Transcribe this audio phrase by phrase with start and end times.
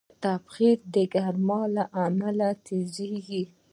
[0.23, 3.43] تبخیر د ګرمۍ له امله تېز کېږي.